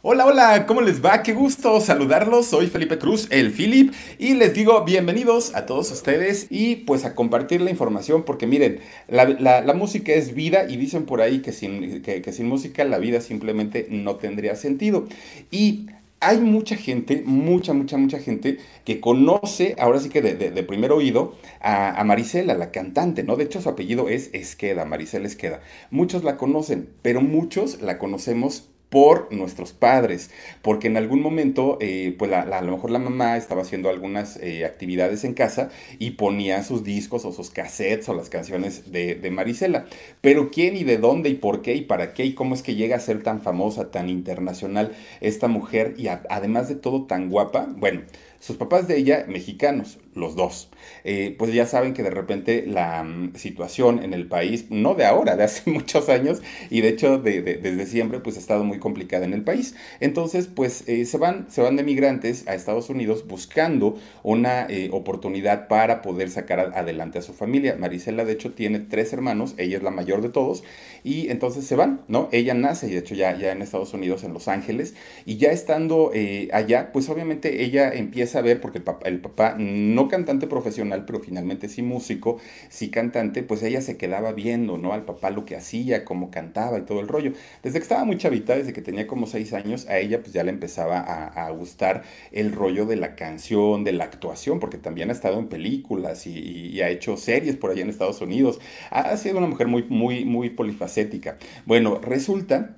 [0.00, 1.24] Hola, hola, ¿cómo les va?
[1.24, 2.46] Qué gusto saludarlos.
[2.46, 7.16] Soy Felipe Cruz, el Philip, y les digo bienvenidos a todos ustedes y pues a
[7.16, 12.00] compartir la información porque miren, la, música es vida y dicen por ahí que sin,
[12.02, 15.08] que, sin música la vida simplemente no tendría sentido.
[15.50, 15.86] Y
[16.20, 21.34] hay mucha gente, mucha, mucha, mucha gente que conoce, ahora sí que de, primer oído,
[21.60, 23.34] a, a, Marisela, la cantante, ¿no?
[23.34, 25.60] De hecho, su apellido es Esqueda, Marisela Esqueda.
[25.90, 30.30] Muchos la conocen, pero muchos la conocemos por nuestros padres,
[30.62, 34.64] porque en algún momento, eh, pues a lo mejor la mamá estaba haciendo algunas eh,
[34.64, 39.30] actividades en casa y ponía sus discos o sus cassettes o las canciones de, de,
[39.30, 39.86] Marisela.
[40.20, 42.74] Pero quién y de dónde y por qué y para qué y cómo es que
[42.74, 47.68] llega a ser tan famosa, tan internacional esta mujer y además de todo tan guapa,
[47.76, 48.02] bueno.
[48.40, 50.70] Sus papás de ella, mexicanos, los dos.
[51.04, 55.06] Eh, pues ya saben que de repente la mm, situación en el país, no de
[55.06, 59.24] ahora, de hace muchos años, y de hecho desde siempre, pues ha estado muy complicada
[59.24, 59.74] en el país.
[60.00, 64.90] Entonces, pues eh, se, van, se van de migrantes a Estados Unidos buscando una eh,
[64.92, 67.76] oportunidad para poder sacar adelante a su familia.
[67.78, 70.64] Marisela, de hecho, tiene tres hermanos, ella es la mayor de todos,
[71.04, 72.28] y entonces se van, ¿no?
[72.32, 75.50] Ella nace, y de hecho ya, ya en Estados Unidos, en Los Ángeles, y ya
[75.50, 76.12] estando
[76.52, 81.68] allá, pues obviamente ella empieza a ver, porque el papá, no cantante profesional, pero finalmente
[81.68, 84.92] sí músico, sí cantante, pues ella se quedaba viendo, ¿no?
[84.92, 87.32] Al papá lo que hacía, cómo cantaba y todo el rollo.
[87.62, 90.44] Desde que estaba muy chavita, desde que tenía como seis años, a ella pues ya
[90.44, 95.12] le empezaba a, gustar el rollo de la canción, de la actuación, porque también ha
[95.12, 98.60] estado en películas y, ha hecho series por allá en Estados Unidos.
[98.90, 101.36] Ha sido una mujer muy, muy, muy polifacética.
[101.66, 102.76] Bueno, resulta...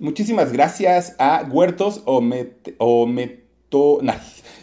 [0.00, 2.20] Muchísimas gracias a Huertos o,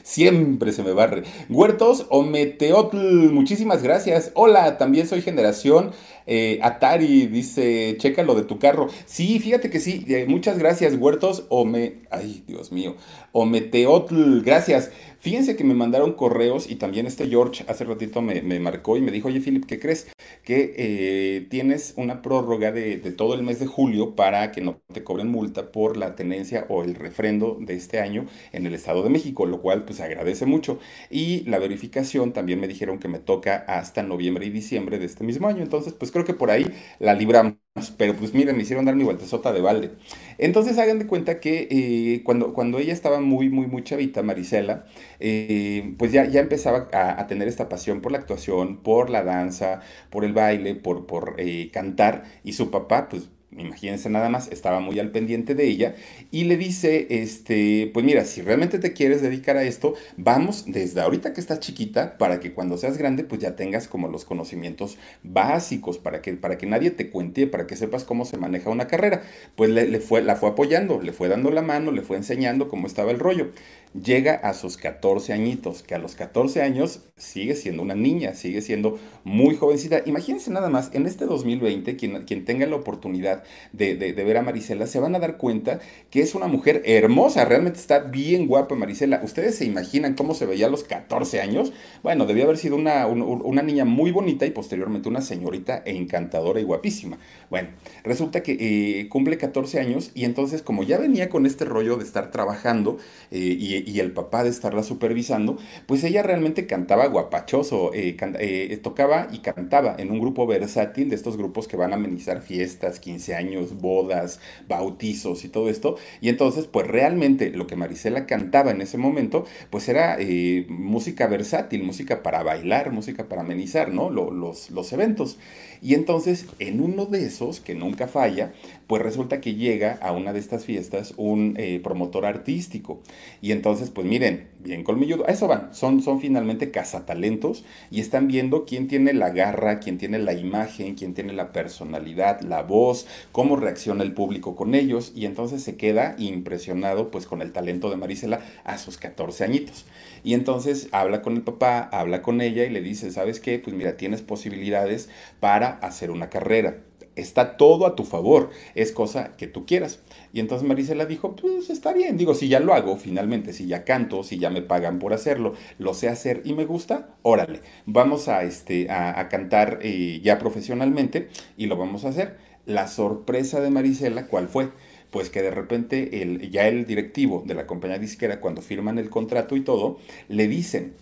[0.04, 1.24] siempre se me barre.
[1.50, 4.32] Huertos o Meteotl, muchísimas gracias.
[4.36, 5.92] Hola, también soy generación
[6.28, 8.88] eh, Atari, dice, checa lo de tu carro.
[9.06, 12.04] Sí, fíjate que sí, eh, muchas gracias, Huertos o me...
[12.10, 12.96] Ay, Dios mío.
[13.32, 14.92] O Meteotl, gracias.
[15.22, 19.12] Fíjense que me mandaron correos y también este George hace ratito me, marcó y me
[19.12, 20.12] dijo, oye Philip, ¿qué crees?
[20.44, 25.04] Que eh, tienes una prórroga de, todo el mes de julio para que no te
[25.04, 29.12] cobren multa por la tenencia o el refrendo de este año en el Estado de
[29.12, 30.80] México, lo cual pues agradece mucho.
[31.12, 35.24] Y la verificación también me dijeron que me toca hasta noviembre y diciembre de este
[35.24, 35.62] mismo año.
[35.62, 36.66] Entonces pues creo que por ahí
[36.98, 37.61] la libramos.
[37.98, 39.92] Pero pues miren, me hicieron dar mi vueltezota de balde.
[40.38, 44.86] Entonces hagan de cuenta que eh, cuando, cuando ella estaba muy, muy, muy chavita, Marisela,
[45.22, 49.80] eh, pues ya, ya empezaba a, tener esta pasión por la actuación, por la danza,
[50.10, 52.24] por el baile, por, por eh, cantar.
[52.44, 55.96] Y su papá, pues imagínense nada más, estaba muy al pendiente de ella
[56.32, 61.02] y le dice, este, pues mira, si realmente te quieres dedicar a esto, vamos desde
[61.02, 64.98] ahorita que estás chiquita para que cuando seas grande pues ya tengas como los conocimientos
[65.24, 68.88] básicos para que, para que nadie te cuente, para que sepas cómo se maneja una
[68.88, 69.24] carrera.
[69.56, 72.88] Pues le, fue, la fue apoyando, le fue dando la mano, le fue enseñando cómo
[72.88, 73.52] estaba el rollo
[73.94, 78.62] llega a sus 14 añitos, que a los 14 años sigue siendo una niña, sigue
[78.62, 80.02] siendo muy jovencita.
[80.06, 83.44] Imagínense nada más, en este 2020, quien, quien tenga la oportunidad
[83.74, 87.80] de, ver a Marisela, se van a dar cuenta que es una mujer hermosa, realmente
[87.80, 89.22] está bien guapa Marisela.
[89.24, 91.74] ¿Ustedes se imaginan cómo se veía a los 14 años?
[92.02, 96.64] Bueno, debía haber sido una, una niña muy bonita y posteriormente una señorita encantadora y
[96.64, 97.18] guapísima.
[97.50, 97.70] Bueno,
[98.04, 102.04] resulta que eh, cumple 14 años y entonces como ya venía con este rollo de
[102.04, 102.98] estar trabajando
[103.32, 108.80] eh, y y el papá de estarla supervisando, pues ella realmente cantaba guapachoso, eh, eh,
[108.82, 113.00] tocaba y cantaba en un grupo versátil de estos grupos que van a amenizar fiestas,
[113.00, 115.98] 15 años, bodas, bautizos y todo esto.
[116.22, 121.28] Y entonces, pues realmente lo que Marisela cantaba en ese momento, pues era eh, música
[121.28, 124.10] versátil, música para bailar, música para amenizar, ¿no?
[124.10, 125.38] los, los eventos.
[125.82, 128.52] Y entonces, en uno de esos, que nunca falla,
[128.86, 133.02] pues resulta que llega a una de estas fiestas un promotor artístico.
[133.42, 135.26] Y entonces, entonces, pues miren, bien colmilludo.
[135.26, 135.74] A eso van.
[135.74, 140.96] Son, son finalmente cazatalentos y están viendo quién tiene la garra, quién tiene la imagen,
[140.96, 145.14] quién tiene la personalidad, la voz, cómo reacciona el público con ellos.
[145.16, 149.86] Y entonces se queda impresionado pues con el talento de Marisela a sus 14 añitos.
[150.26, 153.58] Y entonces habla con el papá, habla con ella y le dice, ¿sabes qué?
[153.58, 155.08] Pues mira, tienes posibilidades
[155.40, 156.76] para hacer una carrera
[157.16, 160.00] está todo a tu favor, es cosa que tú quieras.
[160.34, 163.84] Y entonces Marisela dijo, pues está bien, digo, si ya lo hago finalmente, si ya
[163.84, 168.28] canto, si ya me pagan por hacerlo, lo sé hacer y me gusta, órale, vamos
[168.28, 172.38] a, este, a, cantar eh, ya profesionalmente y lo vamos a hacer.
[172.66, 174.70] La sorpresa de Marisela, ¿cuál fue?
[175.10, 179.10] Pues que de repente el, ya el directivo de la compañía disquera, cuando firman el
[179.10, 179.98] contrato y todo,
[180.30, 180.94] le dicen,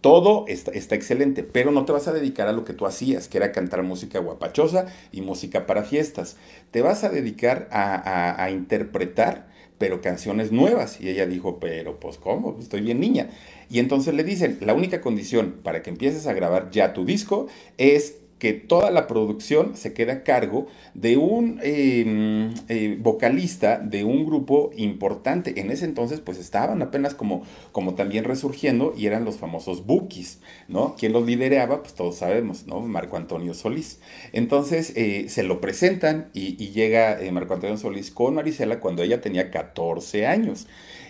[0.00, 3.36] todo está, excelente, pero no te vas a dedicar a lo que tú hacías, que
[3.36, 6.36] era cantar música guapachosa y música para fiestas.
[6.70, 9.48] Te vas a dedicar a, interpretar,
[9.78, 11.00] pero canciones nuevas.
[11.00, 12.56] Y ella dijo, pero pues ¿cómo?
[12.58, 13.28] Estoy bien niña.
[13.68, 17.48] Y entonces le dicen, la única condición para que empieces a grabar ya tu disco
[17.76, 24.02] es que toda la producción se queda a cargo de un em, eh, vocalista de
[24.02, 25.60] un grupo importante.
[25.60, 30.40] En ese entonces, pues estaban apenas como, como también resurgiendo y eran los famosos Bookies,
[30.68, 30.96] ¿no?
[30.98, 32.80] Quien los lideraba, pues todos sabemos, ¿no?
[32.80, 34.00] Marco Antonio Solís.
[34.32, 39.20] Entonces eh, se lo presentan y, llega eh, Marco Antonio Solís con Marisela cuando ella
[39.20, 40.66] tenía 14 años.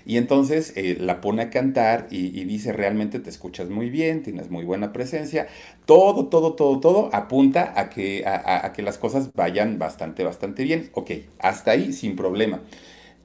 [0.07, 4.51] Y entonces eh, la pone a cantar y, dice, realmente te escuchas muy bien, tienes
[4.51, 5.49] muy buena presencia.
[5.87, 10.91] Todo, todo, todo, todo apunta a que, a, que las cosas vayan bastante, bastante bien.
[10.95, 12.63] Ok, hasta ahí sin problema.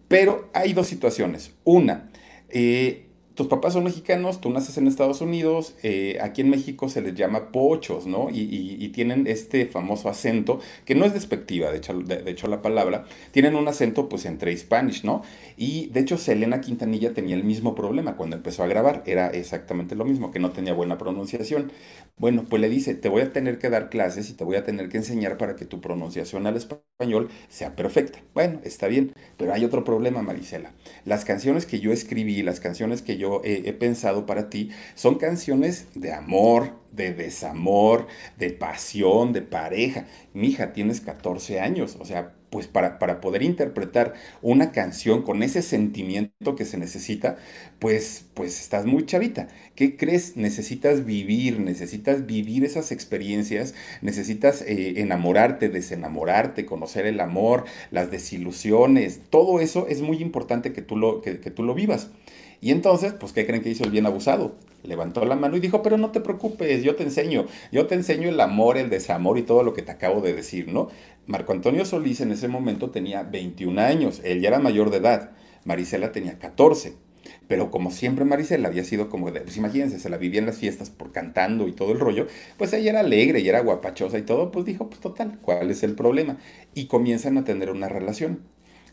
[0.07, 1.53] Pero hay dos situaciones.
[1.63, 2.09] Una,
[2.49, 3.04] eh,
[3.35, 7.15] tus papás son mexicanos, tú naces en Estados Unidos, eh, aquí en México se les
[7.15, 8.29] llama pochos, ¿no?
[8.31, 13.55] Y, tienen este famoso acento, que no es despectiva, de hecho, de, la palabra, tienen
[13.55, 15.21] un acento pues entre Spanish, ¿no?
[15.57, 19.95] Y de hecho Selena Quintanilla tenía el mismo problema cuando empezó a grabar, era exactamente
[19.95, 21.71] lo mismo, que no tenía buena pronunciación.
[22.17, 24.63] Bueno, pues le dice, te voy a tener que dar clases y te voy a
[24.63, 28.19] tener que enseñar para que tu pronunciación al español sea perfecta.
[28.33, 30.71] Bueno, está bien, pero hay otro problema, Marisela.
[31.03, 35.87] Las canciones que yo escribí, las canciones que yo he, pensado para ti son canciones
[35.95, 38.07] de amor, de desamor,
[38.37, 40.07] de pasión, de pareja.
[40.33, 45.43] Mi hija, tienes 14 años, o sea, pues para, para, poder interpretar una canción con
[45.43, 47.35] ese sentimiento que se necesita,
[47.79, 49.49] pues, pues estás muy chavita.
[49.75, 50.37] ¿Qué crees?
[50.37, 59.19] Necesitas vivir, necesitas vivir esas experiencias, necesitas eh, enamorarte, desenamorarte, conocer el amor, las desilusiones,
[59.29, 62.09] todo eso es muy importante que tú lo, que tú lo vivas.
[62.61, 64.55] Y entonces, pues, ¿qué creen que hizo el bien abusado?
[64.83, 68.29] Levantó la mano y dijo, pero no te preocupes, yo te enseño, yo te enseño
[68.29, 70.89] el amor, el desamor y todo lo que te acabo de decir, ¿no?
[71.27, 75.31] Marco Antonio Solís en ese momento tenía 21 años, él ya era mayor de edad,
[75.63, 76.93] Marisela tenía 14.
[77.47, 80.57] Pero como siempre Marisela había sido como de, pues imagínense, se la vivía en las
[80.57, 82.27] fiestas por cantando y todo el rollo,
[82.57, 85.83] pues ella era alegre y era guapachosa y todo, pues dijo, pues total, ¿cuál es
[85.83, 86.37] el problema?
[86.73, 88.41] Y comienzan a tener una relación.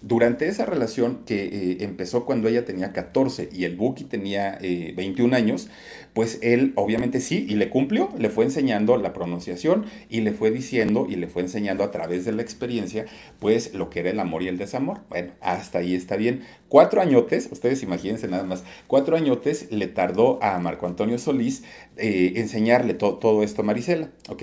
[0.03, 5.33] Durante esa relación que eh, empezó cuando ella tenía 14 y el Buki tenía 21
[5.35, 5.69] eh, años,
[6.13, 10.51] pues él obviamente sí, y le cumplió, le fue enseñando la pronunciación y le fue
[10.51, 13.07] diciendo y le fue enseñando a través de la experiencia,
[13.39, 15.03] pues lo que era el amor y el desamor.
[15.09, 16.43] Bueno, hasta ahí está bien.
[16.69, 21.63] Cuatro añotes, ustedes imagínense nada más, cuatro añotes le tardó a Marco Antonio Solís
[21.97, 24.11] eh, enseñarle todo esto a Marisela.
[24.29, 24.43] Ok,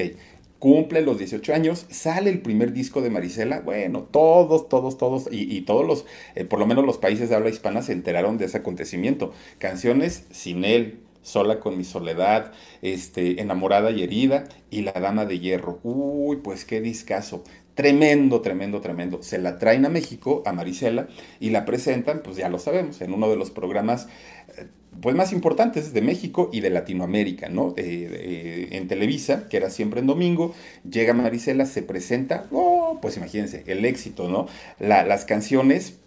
[0.60, 5.62] cumple los 18 años, sale el primer disco de Marisela, bueno, todos, todos, todos, y,
[5.62, 8.58] todos los, eh, por lo menos los países de habla hispana se enteraron de ese
[8.58, 9.32] acontecimiento.
[9.58, 15.40] Canciones sin él, Sola con mi soledad, este, Enamorada y herida, y La Dama de
[15.40, 15.80] Hierro.
[15.84, 17.44] Uy, pues qué discazo.
[17.80, 19.24] Tremendo, tremendo, tremendo.
[19.24, 21.08] Se la traen a México, a Marisela,
[21.40, 24.10] y la presentan, pues ya lo sabemos, en uno de los programas
[24.58, 24.68] eh,
[25.00, 27.74] pues más importantes de México y de Latinoamérica, ¿no?
[27.78, 30.54] en Televisa, que era siempre en domingo,
[30.92, 34.48] llega Marisela, se presenta, oh, pues imagínense, el éxito, ¿no?
[34.80, 36.00] las canciones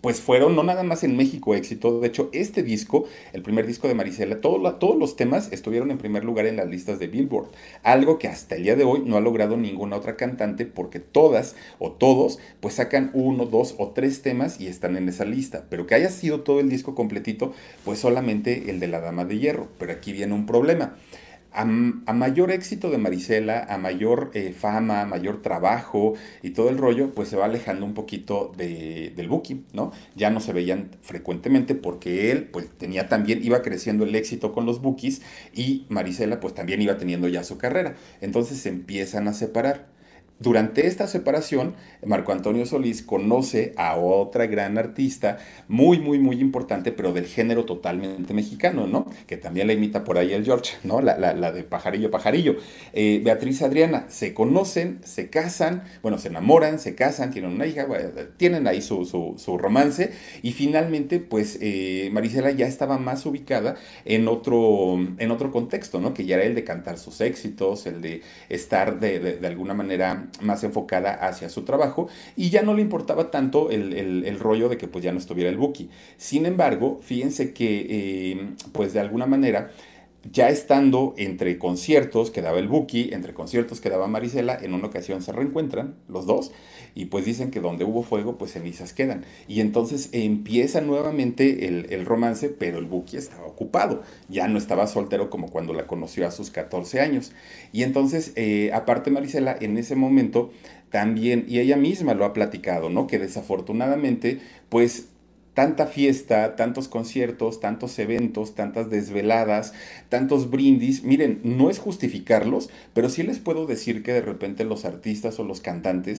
[0.00, 2.00] pues fueron no nada más en México éxito.
[2.00, 6.24] De hecho, este disco, el primer disco de Marisela, todos los temas estuvieron en primer
[6.24, 7.48] lugar en las listas de Billboard.
[7.82, 11.56] Algo que hasta el día de hoy no ha logrado ninguna otra cantante porque todas
[11.78, 15.66] o todos pues sacan uno, dos o tres temas y están en esa lista.
[15.68, 17.52] Pero que haya sido todo el disco completito,
[17.84, 19.68] pues solamente el de la Dama de Hierro.
[19.78, 20.96] Pero aquí viene un problema
[21.52, 26.78] a, mayor éxito de Marisela, a mayor eh, fama, a mayor trabajo y todo el
[26.78, 29.92] rollo, pues se va alejando un poquito de, del booking, ¿no?
[30.14, 34.66] Ya no se veían frecuentemente porque él, pues tenía también, iba creciendo el éxito con
[34.66, 37.96] los bookies y Marisela, pues también iba teniendo ya su carrera.
[38.20, 39.99] Entonces se empiezan a separar.
[40.40, 45.36] Durante esta separación, Marco Antonio Solís conoce a otra gran artista,
[45.68, 49.04] muy, muy, muy importante, pero del género totalmente mexicano, ¿no?
[49.26, 51.02] Que también la imita por ahí el George, ¿no?
[51.02, 52.56] La, de Pajarillo, Pajarillo.
[52.94, 57.86] Eh, Beatriz Adriana, se conocen, se casan, bueno, se enamoran, se casan, tienen una hija,
[58.38, 64.26] tienen ahí su, su, romance, y finalmente, pues, eh, Marisela ya estaba más ubicada en
[64.26, 66.14] otro, en otro contexto, ¿no?
[66.14, 70.29] Que ya era el de cantar sus éxitos, el de estar de, de alguna manera
[70.40, 74.88] más enfocada hacia su trabajo y ya no le importaba tanto el, rollo de que
[74.88, 75.90] pues ya no estuviera el Buki.
[76.16, 79.70] Sin embargo, fíjense que eh, pues de alguna manera
[80.30, 84.88] ya estando entre conciertos que daba el Buki, entre conciertos que daba Marisela, en una
[84.88, 86.52] ocasión se reencuentran los dos
[86.94, 89.24] y pues dicen que donde hubo fuego, pues cenizas quedan.
[89.48, 95.30] Y entonces empieza nuevamente el, romance, pero el Buki estaba ocupado, ya no estaba soltero
[95.30, 97.32] como cuando la conoció a sus 14 años.
[97.72, 100.50] Y entonces, eh, aparte Marisela, en ese momento
[100.90, 103.06] también, y ella misma lo ha platicado, ¿no?
[103.06, 105.09] Que desafortunadamente, pues
[105.54, 109.72] tanta fiesta, tantos conciertos, tantos eventos, tantas desveladas,
[110.08, 111.02] tantos brindis.
[111.02, 115.44] Miren, no es justificarlos, pero sí les puedo decir que de repente los artistas o
[115.44, 116.19] los cantantes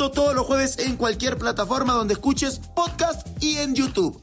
[0.09, 4.19] Todos los jueves en cualquier plataforma donde escuches podcast y en YouTube.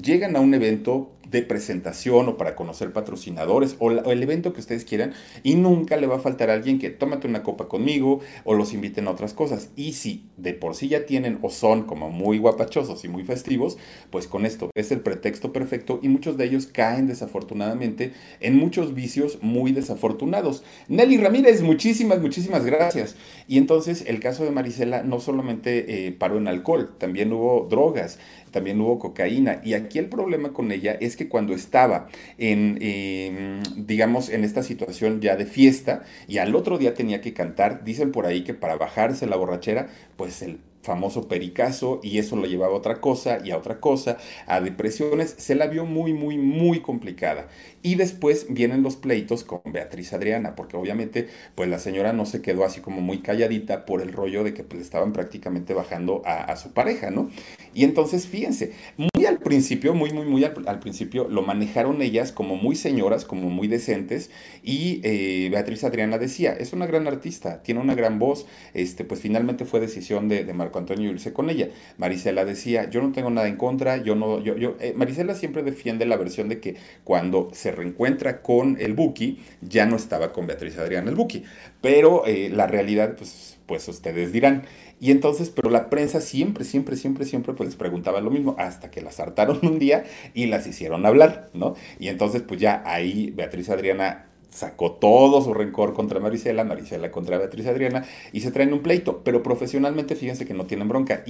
[0.00, 4.84] Llegan a un evento de presentación o para conocer patrocinadores o, el evento que ustedes
[4.84, 8.54] quieran y nunca le va a faltar a alguien que tómate una copa conmigo o
[8.54, 9.70] los inviten a otras cosas.
[9.76, 13.78] Y si de por sí ya tienen o son como muy guapachosos y muy festivos,
[14.10, 18.94] pues con esto es el pretexto perfecto y muchos de ellos caen desafortunadamente en muchos
[18.94, 20.62] vicios muy desafortunados.
[20.88, 23.16] Nelly Ramírez, muchísimas, muchísimas gracias.
[23.48, 28.18] Y entonces el caso de Marisela no solamente eh, paró en alcohol, también hubo drogas,
[28.50, 29.60] también hubo cocaína.
[29.64, 32.08] Y aquí el problema con ella es que cuando estaba
[32.38, 37.32] en, em, digamos, en esta situación ya de fiesta y al otro día tenía que
[37.32, 42.36] cantar, dicen por ahí que para bajarse la borrachera, pues el famoso pericazo y eso
[42.36, 46.12] lo llevaba a otra cosa y a otra cosa, a depresiones, se la vio muy,
[46.14, 47.48] muy, muy complicada.
[47.86, 52.42] Y después vienen los pleitos con Beatriz Adriana, porque obviamente pues la señora no se
[52.42, 56.56] quedó así como muy calladita por el rollo de que pues, estaban prácticamente bajando a,
[56.56, 57.30] su pareja, ¿no?
[57.74, 62.56] Y entonces fíjense, muy al principio, muy, muy, muy al, principio lo manejaron ellas como
[62.56, 64.32] muy señoras, como muy decentes
[64.64, 69.20] y eh, Beatriz Adriana decía, es una gran artista, tiene una gran voz, este, pues
[69.20, 71.68] finalmente fue decisión de, de Marco Antonio irse con ella.
[71.98, 75.62] Marisela decía, yo no tengo nada en contra, yo no, yo, yo, eh, Marisela siempre
[75.62, 76.74] defiende la versión de que
[77.04, 81.44] cuando se reencuentra con el Buki, ya no estaba con Beatriz Adrián el Buki.
[81.80, 84.64] Pero eh, la realidad, pues, pues ustedes dirán.
[84.98, 88.90] Y entonces, pero la prensa siempre, siempre, siempre, siempre pues les preguntaba lo mismo, hasta
[88.90, 90.04] que las hartaron un día
[90.34, 91.74] y las hicieron hablar, ¿no?
[91.98, 97.38] Y entonces, pues ya ahí Beatriz Adriana sacó todo su rencor contra Marisela, Marisela contra
[97.38, 101.22] Beatriz Adriana y se traen un pleito, pero profesionalmente fíjense que no tienen bronca,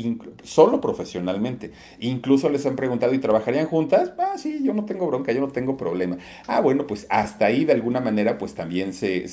[0.42, 1.72] solo profesionalmente.
[2.00, 5.48] Incluso les han preguntado y trabajarían juntas, ah, sí, yo no tengo bronca, yo no
[5.48, 6.18] tengo problema.
[6.46, 9.26] Ah, bueno, pues hasta ahí de alguna manera pues también se,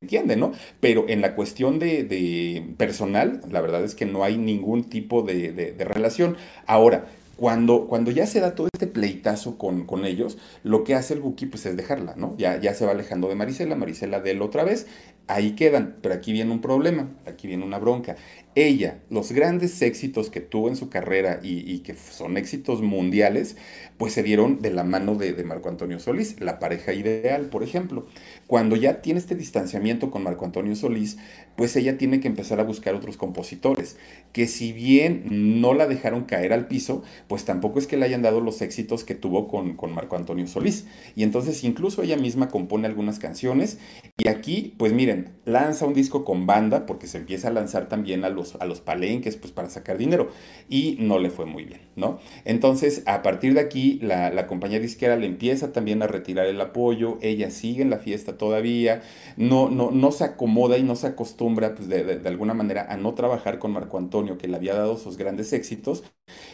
[0.00, 0.52] entiende, ¿no?
[0.80, 5.52] Pero en la cuestión de, personal, la verdad es que no hay ningún tipo de,
[5.52, 6.36] de relación.
[6.66, 7.06] Ahora,
[7.38, 11.20] cuando, cuando ya se da todo este pleitazo con, con ellos, lo que hace el
[11.20, 12.36] Buki pues es dejarla, ¿no?
[12.36, 14.88] Ya, ya se va alejando de Marisela, Marisela de él otra vez,
[15.28, 18.16] ahí quedan, pero aquí viene un problema, aquí viene una bronca.
[18.54, 23.56] Ella, los grandes éxitos que tuvo en su carrera y, que son éxitos mundiales,
[23.98, 27.62] pues se dieron de la mano de, de, Marco Antonio Solís, la pareja ideal, por
[27.62, 28.06] ejemplo.
[28.48, 31.18] Cuando ya tiene este distanciamiento con Marco Antonio Solís,
[31.56, 33.96] pues ella tiene que empezar a buscar otros compositores,
[34.32, 38.22] que si bien no la dejaron caer al piso, pues tampoco es que le hayan
[38.22, 40.86] dado los éxitos que tuvo con, con Marco Antonio Solís.
[41.14, 43.78] Y entonces incluso ella misma compone algunas canciones
[44.16, 48.24] y aquí, pues miren, lanza un disco con banda, porque se empieza a lanzar también
[48.24, 50.30] a los, a los palenques, pues para sacar dinero,
[50.68, 52.18] y no le fue muy bien, ¿no?
[52.44, 56.60] Entonces, a partir de aquí, la, la compañía disquera le empieza también a retirar el
[56.60, 59.02] apoyo, ella sigue en la fiesta todavía,
[59.36, 63.14] no, no, no se acomoda y no se acostumbra pues, de, alguna manera a no
[63.14, 66.04] trabajar con Marco Antonio, que le había dado sus grandes éxitos.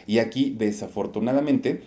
[0.07, 1.83] Y aquí, desafortunadamente,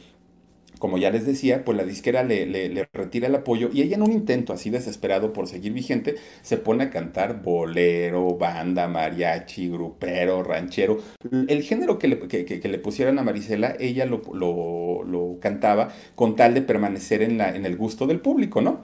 [0.79, 4.12] como ya les decía, pues la disquera le, retira el apoyo y ella en un
[4.12, 11.00] intento así desesperado por seguir vigente, se pone a cantar bolero, banda, mariachi, grupero, ranchero.
[11.48, 17.65] El género que le, pusieran a Marisela, ella lo, cantaba con tal de permanecer en
[17.65, 18.84] el gusto del público, ¿no?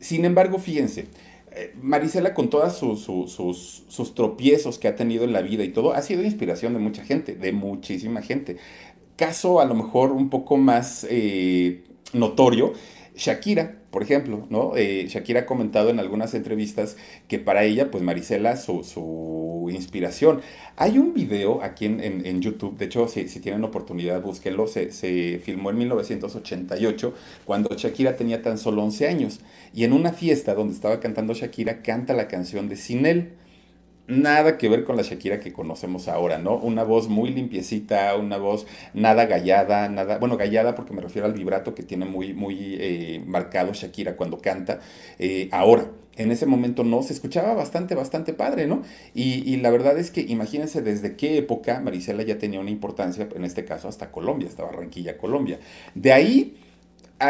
[0.00, 1.06] Sin embargo, fíjense,
[1.56, 5.94] eh, Marisela con todos sus, sus, tropiezos que ha tenido en la vida y todo,
[5.94, 8.56] ha sido inspiración de mucha gente, de muchísima gente.
[9.16, 12.72] Caso a lo mejor un poco más eh, notorio,
[13.16, 14.76] Shakira, por ejemplo, ¿no?
[14.76, 16.96] Eh, Shakira ha comentado en algunas entrevistas
[17.28, 20.40] que para ella, pues Marisela, su, su inspiración.
[20.76, 25.38] Hay un video aquí en, YouTube, de hecho, si, si, tienen oportunidad, búsquenlo, se, se,
[25.38, 29.38] filmó en 1988, cuando Shakira tenía tan solo 11 años.
[29.72, 33.34] Y en una fiesta donde estaba cantando Shakira, canta la canción de Sin él
[34.06, 36.56] nada que ver con la Shakira que conocemos ahora, ¿no?
[36.56, 41.32] Una voz muy limpiecita, una voz nada gallada, nada, bueno, gallada porque me refiero al
[41.32, 44.80] vibrato que tiene muy, muy eh, marcado Shakira cuando canta.
[45.18, 48.82] Eh, ahora, en ese momento no, se escuchaba bastante, bastante padre, ¿no?
[49.14, 53.28] Y, y, la verdad es que imagínense desde qué época Marisela ya tenía una importancia,
[53.34, 55.58] en este caso hasta Colombia, hasta Barranquilla, Colombia.
[55.94, 56.54] De ahí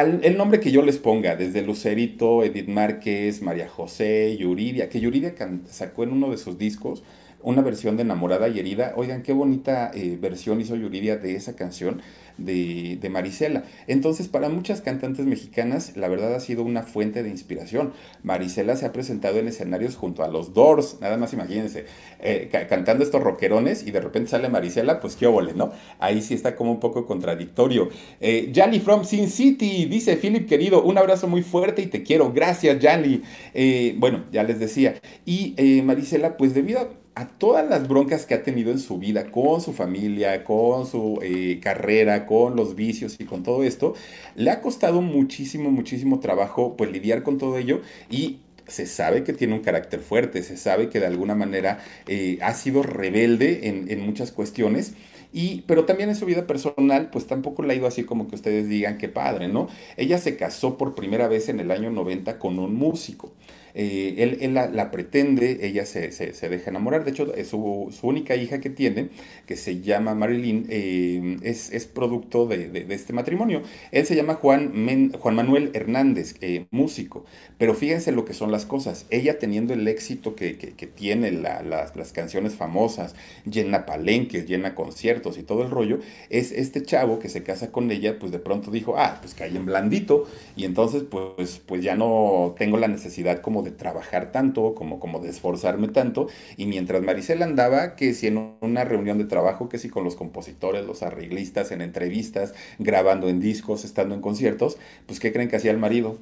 [0.03, 5.35] el nombre que yo les ponga, desde Lucerito, Edith Márquez, María José, Yuridia, que Yuridia
[5.69, 7.03] sacó en uno de sus discos
[7.45, 8.95] una versión de Enamorada y Herida.
[8.97, 12.03] Oigan, qué bonita eh, versión hizo Yuridia de esa canción
[12.39, 13.65] de, de, Marisela.
[13.87, 17.93] Entonces, para muchas cantantes mexicanas, la verdad ha sido una fuente de inspiración.
[18.23, 21.85] Marisela se ha presentado en escenarios junto a los Doors, nada más imagínense,
[22.21, 25.73] eh, cantando estos rockerones y de repente sale Marisela, pues qué óvole, ¿no?
[26.01, 27.89] Ahí sí está como un poco contradictorio.
[28.21, 32.33] Eh, from Sin City, dice Philip querido, un abrazo muy fuerte y te quiero.
[32.33, 33.23] Gracias, Jali.
[33.53, 34.95] Eh, bueno, ya les decía.
[35.25, 38.99] Y eh, Marisela, pues debido a a todas las broncas que ha tenido en su
[38.99, 43.95] vida con su familia, con su eh, carrera, con los vicios y con todo esto,
[44.35, 49.33] le ha costado muchísimo, muchísimo trabajo pues lidiar con todo ello y se sabe que
[49.33, 51.79] tiene un carácter fuerte, se sabe que de alguna manera
[52.09, 54.95] eh, ha sido rebelde en, en muchas cuestiones.
[55.33, 58.37] Y, pero también en su vida personal, pues tampoco le ha ido así como que
[58.37, 59.69] ustedes digan que padre, ¿no?
[59.97, 63.33] Ella se casó por primera vez en el año 90 con un músico.
[63.77, 66.11] Eh, él, la, pretende, ella se,
[66.49, 67.05] deja enamorar.
[67.05, 69.09] De hecho, su, su, única hija que tiene,
[69.47, 73.63] que se llama Marilyn, eh, es, producto de, este matrimonio.
[73.91, 77.25] Él se llama Juan, Juan Manuel Hernández, eh, músico.
[77.59, 79.07] Pero fíjense lo que son las cosas.
[79.11, 80.55] Ella teniendo el éxito que,
[80.95, 85.99] tiene, las, canciones famosas, llena palenques, llena conciertos y todo el rollo,
[86.31, 89.57] es este chavo que se casa con ella, pues de pronto dijo, ah, pues caí
[89.57, 90.29] en blandito.
[90.57, 95.21] Y entonces, pues, pues ya no tengo la necesidad como de trabajar tanto, como, como
[95.21, 96.29] de esforzarme tanto.
[96.57, 100.15] Y mientras Maricela andaba, que si en una reunión de trabajo, que si con los
[100.17, 105.57] compositores, los arreglistas, en entrevistas, grabando en discos, estando en conciertos, pues ¿qué creen que
[105.57, 106.19] hacía el marido?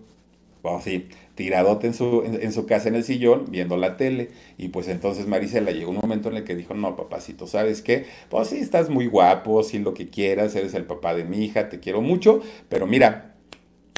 [0.62, 4.30] Pues sí, tiradote en su, en, su casa en el sillón, viendo la tele.
[4.56, 8.06] Y pues entonces Marisela llegó un momento en el que dijo, no, papacito, ¿sabes qué?
[8.30, 11.68] Pues sí, estás muy guapo, sí, lo que quieras, eres el papá de mi hija,
[11.68, 13.34] te quiero mucho, pero mira,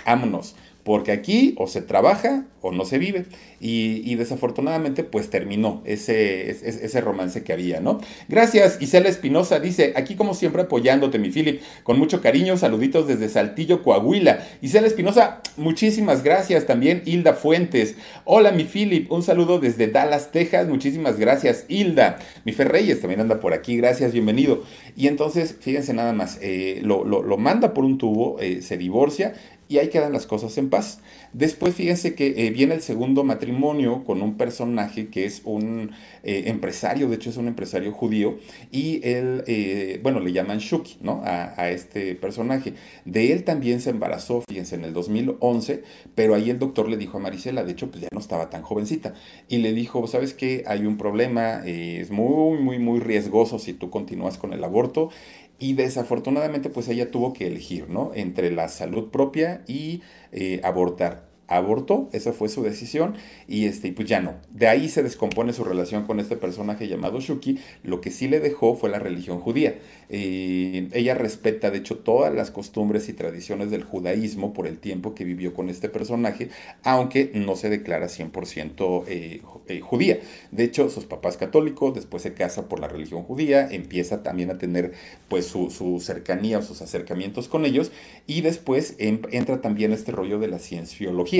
[0.06, 3.26] vámonos porque aquí o se trabaja o no se vive.
[3.60, 7.98] Y, desafortunadamente pues terminó ese, ese, romance que había, ¿no?
[8.28, 13.28] Gracias, Isela Espinosa dice, aquí como siempre apoyándote, mi Philip, con mucho cariño, saluditos desde
[13.28, 14.46] Saltillo, Coahuila.
[14.60, 17.96] Isela Espinosa, muchísimas gracias también, Hilda Fuentes.
[18.24, 22.18] Hola, mi Philip, un saludo desde Dallas, Texas, muchísimas gracias, Hilda.
[22.44, 24.62] Mi Fer Reyes también anda por aquí, gracias, bienvenido.
[24.94, 29.34] Y entonces, fíjense nada más, eh, lo, lo, manda por un tubo, eh, se divorcia
[29.68, 31.00] y ahí quedan las cosas en paz.
[31.32, 35.90] Después fíjense que eh, viene el segundo matrimonio con un personaje que es un
[36.22, 38.38] eh, empresario, de hecho es un empresario judío,
[38.70, 41.22] y él, eh, bueno, le llaman Shuki, ¿no?
[41.24, 42.74] A, a, este personaje.
[43.04, 45.82] De él también se embarazó, fíjense, en el 2011,
[46.14, 48.62] pero ahí el doctor le dijo a Marisela, de hecho, pues ya no estaba tan
[48.62, 49.14] jovencita,
[49.48, 50.64] y le dijo, ¿sabes qué?
[50.66, 55.10] Hay un problema, es muy, muy, muy riesgoso si tú continúas con el aborto,
[55.58, 58.12] y desafortunadamente pues ella tuvo que elegir, ¿no?
[58.14, 63.14] Entre la salud propia y eh, abortar abortó, esa fue su decisión
[63.46, 64.34] y este, pues ya no.
[64.50, 68.40] De ahí se descompone su relación con este personaje llamado Shuki, lo que sí le
[68.40, 69.78] dejó fue la religión judía.
[70.08, 75.14] Eh, ella respeta de hecho todas las costumbres y tradiciones del judaísmo por el tiempo
[75.14, 76.48] que vivió con este personaje,
[76.82, 80.18] aunque no se declara 100% eh, eh, judía.
[80.50, 84.58] De hecho, sus papás católicos, después se casa por la religión judía, empieza también a
[84.58, 84.92] tener
[85.28, 87.92] pues su, su cercanía o sus acercamientos con ellos
[88.26, 91.34] y después entra también este rollo de la cienciología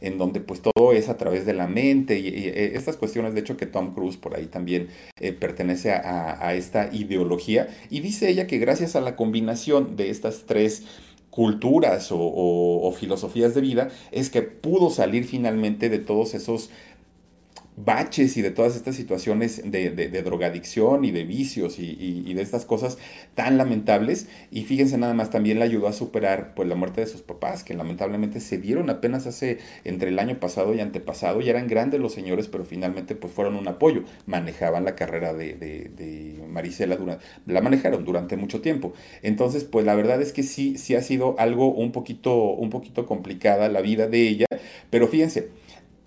[0.00, 3.40] en donde pues todo es a través de la mente y, eh, estas cuestiones, de
[3.40, 4.88] hecho que Tom Cruise por ahí también
[5.20, 7.68] eh, pertenece a, esta ideología.
[7.90, 10.84] Y dice ella que gracias a la combinación de estas tres
[11.30, 16.70] culturas o, filosofías de vida, es que pudo salir finalmente de todos esos
[17.76, 19.90] baches y de todas estas situaciones de,
[20.22, 22.98] drogadicción y de vicios y, de estas cosas
[23.34, 24.28] tan lamentables.
[24.50, 27.64] Y fíjense nada más, también le ayudó a superar pues, la muerte de sus papás,
[27.64, 31.40] que lamentablemente se dieron apenas hace entre el año pasado y antepasado.
[31.40, 34.04] Y eran grandes los señores, pero finalmente pues, fueron un apoyo.
[34.26, 38.94] Manejaban la carrera de, de Marisela, durante, la manejaron durante mucho tiempo.
[39.22, 43.06] Entonces, pues la verdad es que sí, sí ha sido algo un poquito, un poquito
[43.06, 44.46] complicada la vida de ella.
[44.90, 45.50] Pero fíjense,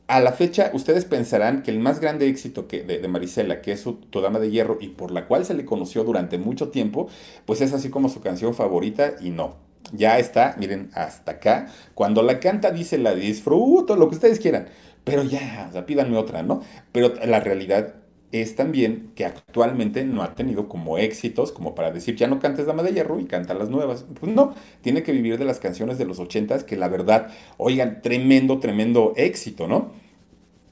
[0.10, 3.82] a la fecha, ustedes pensarán que el más grande éxito que, de, Marisela, que es
[3.82, 7.08] su Tu Dama de Hierro y por la cual se le conoció durante mucho tiempo,
[7.46, 9.58] pues es así como su canción favorita y no.
[9.94, 11.68] Ya está, miren, hasta acá.
[11.94, 14.68] Cuando la canta dice la disfruto, lo que ustedes quieran.
[15.04, 16.64] Pero ya, pídanme otra, ¿no?
[16.92, 17.94] Pero la realidad
[18.32, 22.66] es también que actualmente no ha tenido como éxitos como para decir ya no cantes
[22.66, 24.06] Dama de Hierro y canta las nuevas.
[24.20, 28.02] Pues no, tiene que vivir de las canciones de los ochentas que la verdad, oigan,
[28.02, 29.92] tremendo, tremendo éxito, ¿no?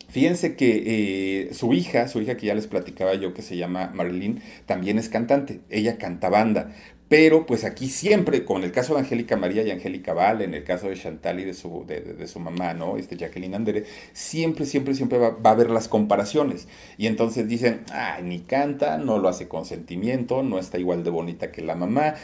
[0.10, 3.92] Fíjense que eh, su hija, su hija que ya les platicaba yo, que se llama
[3.94, 5.60] Marilyn, también es cantante.
[5.70, 6.72] Ella canta banda.
[7.10, 10.66] Pero pues aquí siempre, con el caso de Angélica María y Angélica Val, en el
[10.66, 12.98] caso de Chantal y de su, de, su mamá, ¿no?
[12.98, 16.68] Este Jacqueline Andere, siempre, siempre, siempre va, a haber las comparaciones.
[16.98, 21.10] Y entonces dicen, ay, ni canta, no lo hace con sentimiento, no está igual de
[21.10, 22.16] bonita que la mamá.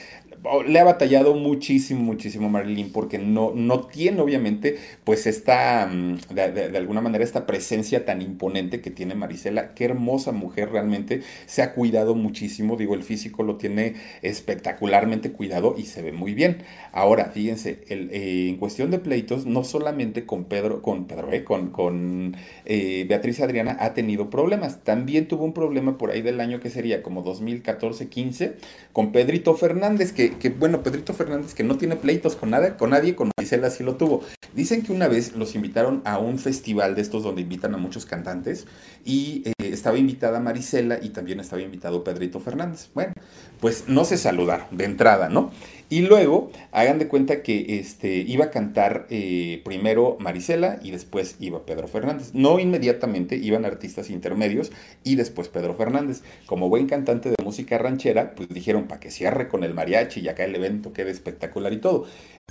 [0.68, 6.70] Le ha batallado muchísimo, muchísimo Marilyn, porque no, no tiene obviamente, pues esta, mm, de,
[6.70, 9.74] de alguna manera, esta presencia tan imponente que tiene Marisela.
[9.74, 15.32] Qué hermosa mujer realmente, se ha cuidado muchísimo, digo, el físico lo tiene espectacular espectacularmente
[15.32, 16.58] cuidado y se ve muy bien.
[16.92, 21.44] Ahora, fíjense, el, eh, en cuestión de pleitos, no solamente con Pedro, con Pedro, eh,
[21.44, 24.84] con, con eh, Beatriz Adriana ha tenido problemas.
[24.84, 28.54] También tuvo un problema por ahí del año que sería como 2014-15
[28.94, 32.92] con Pedrito Fernández, que, que, bueno, Pedrito Fernández que no tiene pleitos con nada, con
[32.92, 34.22] nadie, con Maricela sí lo tuvo.
[34.54, 38.06] Dicen que una vez los invitaron a un festival de estos donde invitan a muchos
[38.06, 38.68] cantantes
[39.04, 42.90] y estaba invitada Marisela y también estaba invitado Pedrito Fernández.
[42.94, 43.14] Bueno,
[43.60, 45.52] pues no se saludaron de entrada, ¿no?
[45.90, 51.36] Y luego, hagan de cuenta que este, iba a cantar eh, primero Marisela y después
[51.40, 52.32] iba Pedro Fernández.
[52.34, 54.72] No inmediatamente, iban artistas intermedios
[55.04, 56.24] y después Pedro Fernández.
[56.48, 60.30] Como buen cantante de música ranchera, pues dijeron, para que cierre con el mariachi y
[60.30, 62.08] acá el evento quede espectacular y todo.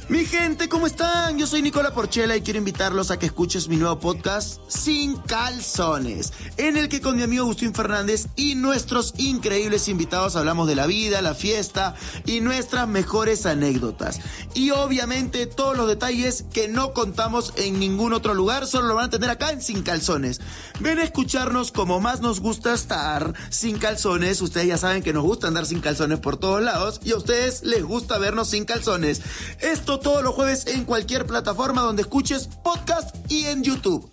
[0.09, 1.39] Mi gente, ¿cómo están?
[1.39, 6.33] Yo soy Nicola Porchela y quiero invitarlos a que escuches mi nuevo podcast Sin Calzones,
[6.57, 10.87] en el que con mi amigo Agustín Fernández y nuestros increíbles invitados hablamos de la
[10.87, 14.21] vida, la fiesta y nuestras mejores anécdotas.
[14.55, 19.07] Y obviamente todos los detalles que no contamos en ningún otro lugar, solo lo van
[19.07, 20.41] a tener acá en Sin Calzones.
[20.81, 24.43] Ven a escucharnos como más nos gusta estar sin calzones.
[24.43, 27.63] Ustedes ya saben que nos gusta andar sin calzones por todos lados y a ustedes
[27.63, 29.23] les gusta vernos sin calzones.
[29.61, 34.11] Esto todos los jueves en cualquier plataforma donde escuches podcast y en YouTube.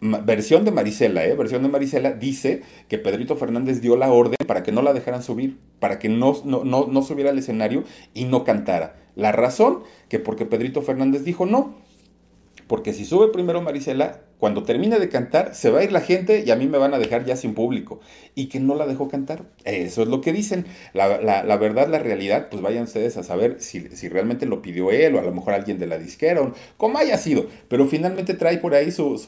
[0.00, 1.34] Versión de Marisela, ¿eh?
[1.34, 5.22] Versión de Marisela dice que Pedrito Fernández dio la orden para que no la dejaran
[5.22, 8.96] subir, para que no, no, no, no subiera al escenario y no cantara.
[9.16, 11.76] La razón, que porque Pedrito Fernández dijo no,
[12.66, 16.44] porque si sube primero Marisela, cuando termine de cantar, se va a ir la gente
[16.46, 18.00] y a mí me van a dejar ya sin público.
[18.34, 19.44] Y que no la dejó cantar.
[19.64, 20.66] Eso es lo que dicen.
[20.92, 21.08] La,
[21.56, 25.22] verdad, la realidad, pues vayan ustedes a saber si, realmente lo pidió él o a
[25.22, 27.46] lo mejor alguien de la disquera o como haya sido.
[27.68, 29.24] Pero finalmente trae por ahí sus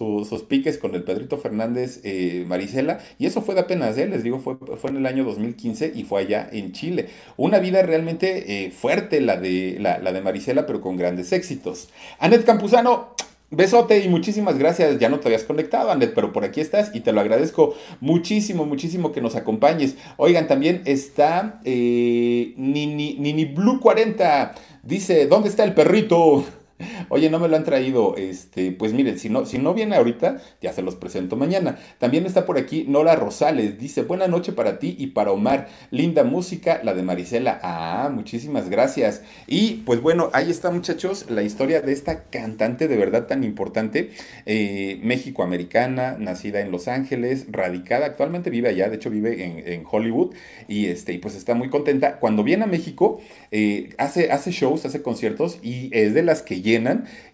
[0.50, 2.98] piques con el Pedrito Fernández eh, Marisela.
[3.18, 4.06] Y eso fue de apenas, ¿eh?
[4.08, 7.06] les digo, fue, fue en el año 2015 y fue allá en Chile.
[7.38, 11.88] Una vida realmente eh, fuerte la de, la, la de Marisela, pero con grandes éxitos.
[12.18, 13.16] Anet Campuzano.
[13.50, 14.98] Besote y muchísimas gracias.
[14.98, 18.66] Ya no te habías conectado, Anet, pero por aquí estás y te lo agradezco muchísimo,
[18.66, 19.96] muchísimo que nos acompañes.
[20.16, 24.54] Oigan, también está eh, Nini, Nini Blue 40.
[24.82, 26.44] Dice, ¿dónde está el perrito?
[27.08, 28.16] Oye, no me lo han traído.
[28.16, 31.78] Este, pues miren, si no, si no viene ahorita, ya se los presento mañana.
[31.98, 33.78] También está por aquí Nora Rosales.
[33.78, 35.68] Dice, buena noche para ti y para Omar.
[35.90, 37.60] Linda música, la de Marisela.
[37.62, 39.22] Ah, muchísimas gracias.
[39.46, 44.10] Y pues bueno, ahí está muchachos, la historia de esta cantante de verdad tan importante.
[44.44, 50.34] Eh, México-americana, nacida en Los Ángeles, radicada, actualmente vive allá, de hecho vive en, Hollywood.
[50.68, 52.18] Y, este, pues está muy contenta.
[52.18, 56.60] Cuando viene a México, eh, hace, hace shows, hace conciertos y es de las que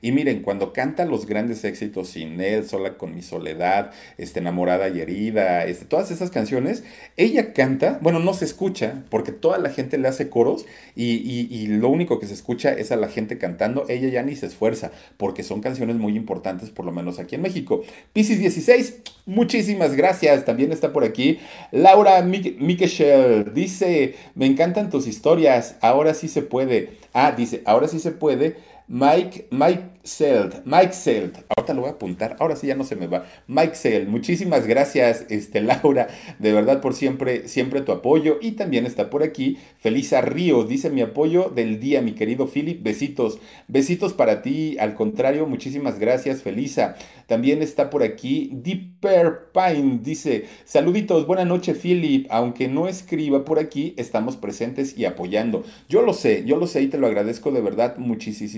[0.02, 4.88] Y miren, cuando canta los grandes éxitos, Sin él, Sola con mi soledad, este, Enamorada
[4.88, 6.84] y herida, este, todas esas canciones,
[7.16, 11.88] ella canta, bueno, no se escucha, porque toda la gente le hace coros y, lo
[11.88, 15.42] único que se escucha es a la gente cantando, ella ya ni se esfuerza, porque
[15.42, 17.82] son canciones muy importantes, por lo menos aquí en México.
[18.12, 21.38] Piscis 16, muchísimas gracias, también está por aquí.
[21.70, 26.90] Laura Mikeshel dice, me encantan tus historias, ahora sí se puede.
[27.14, 28.56] Ah, dice, ahora sí se puede.
[28.88, 32.96] Mike, Mike Selt, Mike Selt, ahorita lo voy a apuntar, ahora sí ya no se
[32.96, 33.24] me va.
[33.46, 38.38] Mike Selt, muchísimas gracias, este, Laura, de verdad por siempre, siempre tu apoyo.
[38.40, 42.82] Y también está por aquí Felisa Ríos, dice mi apoyo del día, mi querido Philip,
[42.82, 46.96] besitos, besitos para ti, al contrario, muchísimas gracias, Felisa.
[47.26, 53.58] También está por aquí Deeper Pine, dice, saluditos, buena noche, Philip, aunque no escriba por
[53.58, 55.64] aquí, estamos presentes y apoyando.
[55.88, 58.50] Yo lo sé, yo lo sé y te lo agradezco de verdad muchísimo,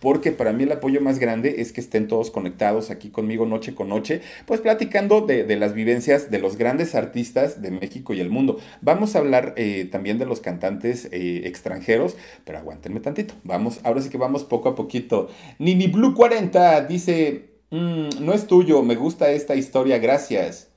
[0.00, 3.74] porque para mí el apoyo más grande es que estén todos conectados aquí conmigo noche
[3.74, 8.30] con noche, pues platicando de, las vivencias de los grandes artistas de México y el
[8.30, 8.58] mundo.
[8.80, 13.34] Vamos a hablar eh, también de los cantantes eh, extranjeros, pero aguántenme tantito.
[13.44, 15.28] Vamos, ahora sí que vamos poco a poquito.
[15.58, 20.71] Nini Blue 40 dice, mm, no es tuyo, me gusta esta historia, gracias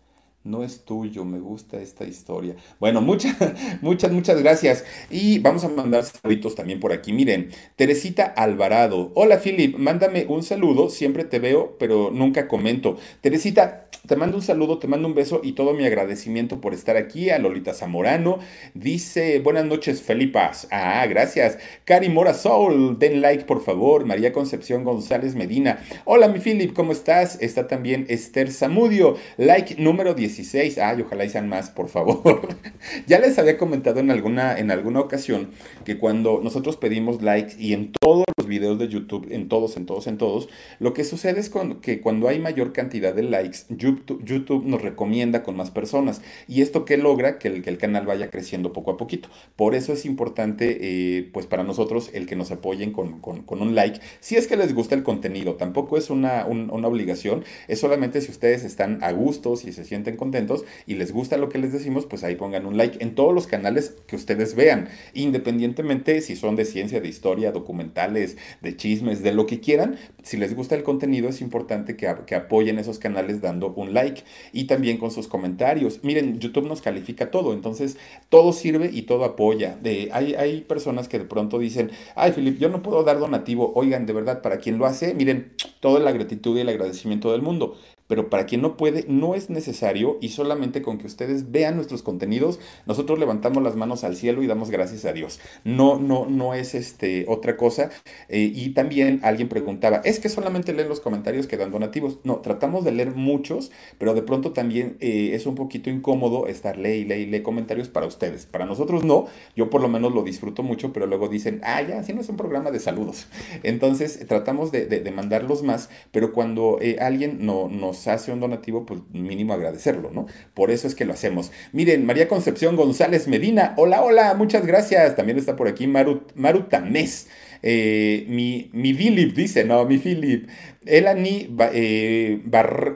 [0.46, 2.56] no es tuyo, me gusta esta historia.
[2.80, 3.36] Bueno, muchas,
[3.82, 4.86] muchas, muchas gracias.
[5.10, 7.14] Y vamos a mandar saluditos también por aquí.
[7.14, 9.12] Miren, Teresita Alvarado.
[9.16, 10.90] Hola, Philip, mándame un saludo.
[10.90, 12.98] Siempre te veo, pero nunca comento.
[13.22, 16.96] Teresita, te mando un saludo, te mando un beso y todo mi agradecimiento por estar
[16.96, 17.32] aquí.
[17.32, 18.38] A Lolita Zamorano.
[18.76, 20.68] Dice, buenas noches, Felipas.
[20.70, 21.58] Ah, gracias.
[21.86, 24.06] Cari Mora Soul, den like, por favor.
[24.06, 25.80] María Concepción González Medina.
[26.06, 27.42] Hola, mi Philip, ¿cómo estás?
[27.42, 29.18] Está también Esther Zamudio.
[29.38, 30.78] Like número 10 16.
[30.78, 32.48] Ay, ojalá y sean más, por favor.
[33.08, 35.52] ya les había comentado en alguna, en alguna ocasión
[35.84, 39.88] que cuando nosotros pedimos likes y en todos los videos de YouTube, en todos, en
[39.88, 44.64] todos, en todos, lo que sucede es que cuando hay mayor cantidad de likes, YouTube,
[44.64, 46.22] nos recomienda con más personas.
[46.48, 49.30] Y esto que logra que el, que el, canal vaya creciendo poco a poquito.
[49.56, 54.00] Por eso es importante, eh, pues para nosotros, el que nos apoyen con, un like.
[54.20, 58.30] Si es que les gusta el contenido, tampoco es una, una obligación, es solamente si
[58.30, 62.06] ustedes están a gusto, si se sienten contentos y les gusta lo que les decimos,
[62.06, 66.56] pues ahí pongan un like en todos los canales que ustedes vean, independientemente si son
[66.56, 67.52] de ciencia, de historia,
[67.96, 69.98] de chismes, de lo que quieran.
[70.22, 74.24] Si les gusta el contenido, es importante que, que apoyen esos canales dando un like
[74.52, 76.04] y también con sus comentarios.
[76.04, 77.98] Miren, YouTube nos califica todo, entonces
[78.30, 79.78] todo sirve y todo apoya.
[79.82, 83.72] De, hay, hay personas que de pronto dicen, ay, Filip, yo no puedo dar donativo.
[83.76, 87.42] Oigan, de verdad, para quien lo hace, miren, toda la gratitud y el agradecimiento del
[87.42, 87.78] mundo
[88.08, 92.04] pero para quien no puede, no es necesario y solamente con que ustedes vean nuestros
[92.04, 95.40] contenidos, nosotros levantamos las manos al cielo y damos gracias a Dios.
[95.64, 97.90] No, no, no es este, otra cosa.
[98.30, 102.20] Eh, y también alguien preguntaba, ¿es que solamente leen los comentarios que dan donativos?
[102.24, 106.78] No, tratamos de leer muchos, pero de pronto también eh, es un poquito incómodo estar
[106.78, 108.46] ley, ley, ley comentarios para ustedes.
[108.46, 112.04] Para nosotros no, yo por lo menos lo disfruto mucho, pero luego dicen, ah, ya,
[112.04, 113.28] si no es un programa de saludos.
[113.64, 118.86] Entonces tratamos de, de, mandarlos más, pero cuando eh, alguien no, nos hace un donativo,
[118.86, 120.28] pues mínimo agradecerlo, ¿no?
[120.54, 121.52] Por eso es que lo hacemos.
[121.72, 125.16] Miren, María Concepción González Medina, hola, hola, muchas gracias.
[125.16, 127.28] También está por aquí Maru, Maru Tamés.
[127.68, 130.48] Eh, mi, mi Philip dice, no, mi Philip.
[130.86, 132.40] Elani eh,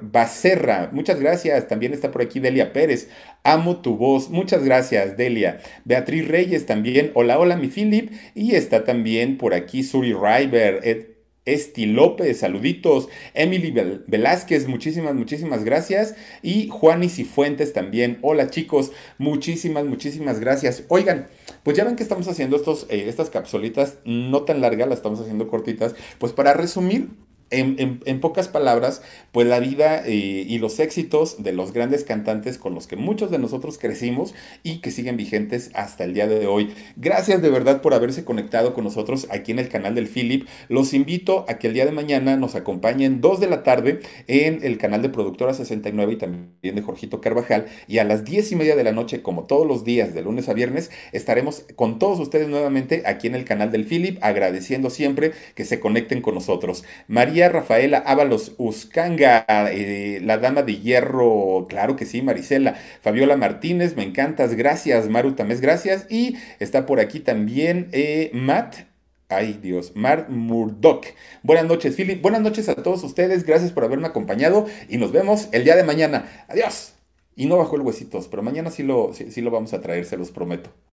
[0.01, 1.67] Bacerra, muchas gracias.
[1.67, 3.09] También está por aquí Delia Pérez.
[3.43, 5.59] Amo tu voz, muchas gracias, Delia.
[5.85, 8.11] Beatriz Reyes también, hola, hola, mi Philip.
[8.35, 11.17] Y está también por aquí Suri River.
[11.53, 13.09] Esti López, saluditos.
[13.33, 13.71] Emily
[14.07, 16.15] Velázquez, muchísimas, muchísimas gracias.
[16.41, 17.29] Y Juanis y
[17.73, 18.19] también.
[18.21, 20.83] Hola chicos, muchísimas, muchísimas gracias.
[20.87, 21.27] Oigan,
[21.63, 25.19] pues ya ven que estamos haciendo estos, eh, estas capsulitas no tan largas, las estamos
[25.19, 27.09] haciendo cortitas, pues para resumir
[27.51, 32.75] en, pocas palabras, pues la vida eh, y los éxitos de los grandes cantantes con
[32.75, 34.33] los que muchos de nosotros crecimos
[34.63, 36.73] y que siguen vigentes hasta el día de hoy.
[36.95, 40.47] Gracias de verdad por haberse conectado con nosotros aquí en el canal del Philip.
[40.67, 44.59] Los invito a que el día de mañana nos acompañen dos de la tarde en
[44.63, 47.65] el canal de Productora 69 y también de Jorgito Carvajal.
[47.87, 50.49] Y a las diez y media de la noche, como todos los días, de lunes
[50.49, 55.31] a viernes, estaremos con todos ustedes nuevamente aquí en el canal del Philip, agradeciendo siempre
[55.55, 56.83] que se conecten con nosotros.
[57.07, 62.75] María Rafaela Ábalos Uscanga, eh, la dama de hierro, claro que sí, Marisela.
[63.01, 65.07] Fabiola Martínez, me encantas, gracias.
[65.07, 66.07] Maru Tamés, gracias.
[66.09, 68.75] Y está por aquí también eh, Matt.
[69.29, 71.05] Ay Dios, Mar Murdoch.
[71.43, 72.21] Buenas noches, Philip.
[72.21, 73.45] Buenas noches a todos ustedes.
[73.45, 76.25] Gracias por haberme acompañado y nos vemos el día de mañana.
[76.47, 76.93] Adiós.
[77.35, 80.17] Y no bajo el huesitos, pero mañana sí lo, sí lo vamos a traer, se
[80.17, 80.71] los prometo.